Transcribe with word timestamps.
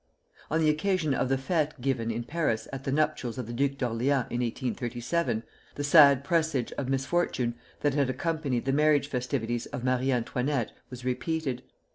On 0.49 0.59
the 0.59 0.69
occasion 0.71 1.13
of 1.13 1.29
the 1.29 1.35
fêtes 1.37 1.79
given 1.79 2.09
in 2.09 2.23
Paris 2.23 2.67
at 2.73 2.85
the 2.85 2.91
nuptials 2.91 3.37
of 3.37 3.45
the 3.45 3.53
Duke 3.53 3.79
of 3.83 3.91
Orleans, 3.91 4.25
in 4.31 4.39
1837, 4.41 5.43
the 5.75 5.83
sad 5.83 6.23
presage 6.23 6.71
of 6.71 6.89
misfortune 6.89 7.53
that 7.81 7.93
had 7.93 8.09
accompanied 8.09 8.65
the 8.65 8.73
marriage 8.73 9.07
festivities 9.09 9.67
of 9.67 9.83
Marie 9.83 10.11
Antoinette 10.11 10.71
was 10.89 11.05
repeated. 11.05 11.61